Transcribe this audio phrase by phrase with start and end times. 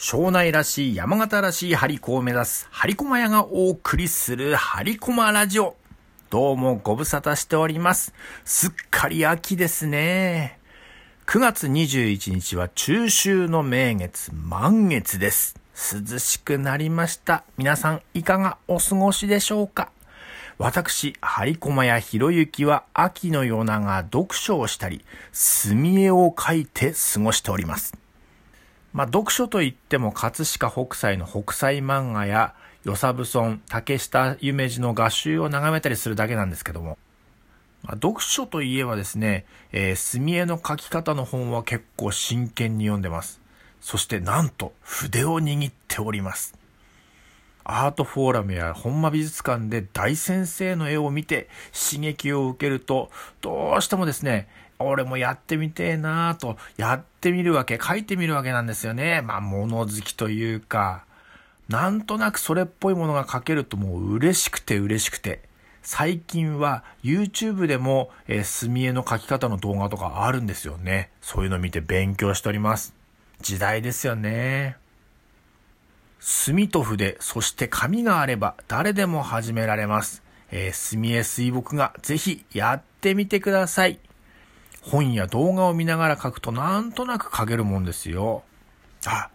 [0.00, 5.74] 庄内らしい山形らしい張り子を目指す張り駒屋がお送りする張り駒ラジオ。
[6.30, 8.14] どうもご無沙汰しております。
[8.44, 10.60] すっかり秋ですね。
[11.26, 15.56] 9月21日は中秋の名月、満月です。
[15.74, 17.42] 涼しくなりました。
[17.56, 19.90] 皆さんいかがお過ごしでしょうか？
[20.58, 27.98] 私、張駒屋博之は秋の夜長読書をしたり、墨絵を描いて過ごしております。
[28.92, 36.96] まあ、読書といっても葛飾北斎の北斎漫画や与謝蕪村、竹下夢二の画集を眺めたりするだけなんですけども、
[37.82, 43.40] まあ、読書といえばですね、えー、墨絵の描き方の本は結構真剣に読んでます。
[43.80, 46.54] そしてなんと筆を握っております。
[47.64, 53.10] アートフォーラムや本間美術館で大先生の絵を見て刺激を受けると、
[53.42, 59.22] どうしてもですね、俺もやってみてえなぁと、やってみるわけ、書いてみるわけなんですよね。
[59.22, 61.04] まあ、物好きというか、
[61.68, 65.46] なんとなくそれっぽいものが書けるともう嬉しくて嬉しくて。
[65.82, 71.10] 最近は YouTube でも、えー、墨絵の描き方の動画とかあるんですよね。
[71.22, 72.94] そういうの見て勉強しております。
[73.40, 74.76] 時代ですよね。
[76.20, 80.22] 墨と筆、そして紙があれば誰でも始められます。
[80.50, 83.98] えー、墨絵水墨画ぜひやってみてください。
[84.90, 88.42] 本や動画を見ながら書くとなんとなく書けるもんですよ。
[89.06, 89.30] あ、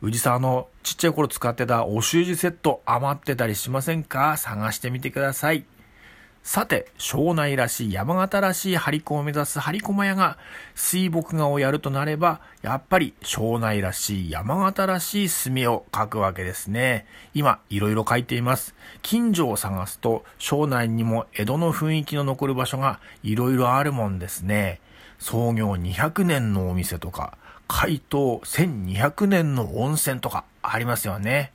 [0.00, 4.36] 宇治さんのちっちゃい頃使ってたお習字セット余ってたりしませんか？
[4.36, 5.64] 探してみてください。
[6.44, 10.38] さて、庄内らしい山形らしい張り子を目指す張り駒屋が
[10.74, 17.06] 水墨画をやるとなれば、やっぱり庄内らしい山形らしい墨を描くわけですね。
[17.34, 18.74] 今、いろいろ書いています。
[19.02, 24.80] 近所を探すと、庄内にも江戸の雰囲気の残る場所がいろいろあるもんですね。
[25.18, 31.52] 創業200年のお店とか、開湯1200年の温泉とかありますよね。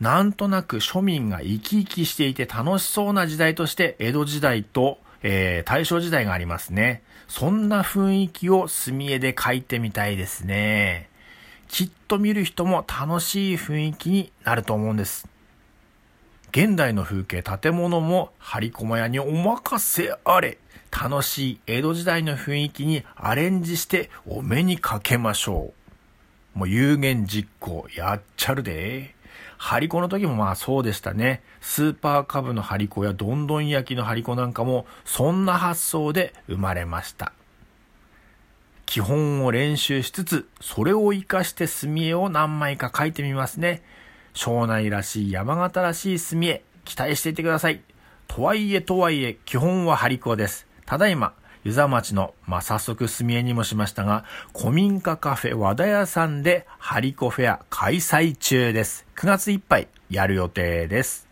[0.00, 7.02] なんとなく庶民が生き生きしていて楽しそうな時代として江戸時代と、えー、大正時代がありますね。
[7.28, 11.08] そんな雰囲気を墨絵で描いてみたいですね。
[11.68, 15.26] きっと見る人も楽しい雰囲気になると思うんです。
[16.56, 20.56] 現代の風景、建物も張り駒屋にお任せあれ。
[20.90, 25.74] 楽しい江戸時代の雰囲気にアレンジしてお目にかけましょ
[26.54, 26.58] う。
[26.58, 29.14] もう有言実行やっちゃるで。
[29.58, 31.42] ハリコの時もまあそうでしたね。
[31.60, 37.34] スーパーカブのハリコやどんどん焼きのハリコなんかもそんな発想で生まれました。
[38.86, 43.82] 基本を練習しつつ、それを活かして墨絵を何枚か描いてみますね。
[44.36, 47.80] 庄内らしい山形らしい墨絵、期待していてください。
[48.28, 50.66] とはいえとはいえ、基本はハリコです。
[50.84, 51.32] ただいま、
[51.64, 54.24] 湯沢町の、まあ、早速住江にもしましたが、
[54.54, 59.06] 古民家カフェ和田屋さんでハリコフェア開催中です。
[59.16, 61.26] 9月いっぱいやる予定です。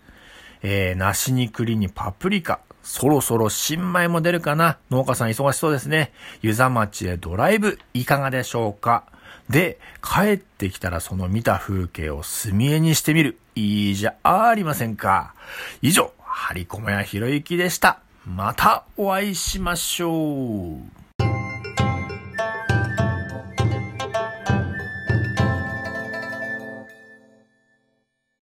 [0.62, 6.10] えー、梨に栗にパプリカ、そろそろ新米も出るかな農家さん忙しそうですね。
[6.40, 9.04] 湯沢町へドライブいかがでしょうか？
[9.48, 13.38] で、帰ってきたらその見た風景を墨絵にしてみる。
[13.54, 15.34] いいじゃありませんか。
[15.82, 18.00] 以上、張り込むやひろゆきでした。
[18.26, 21.03] またお会いしましょう。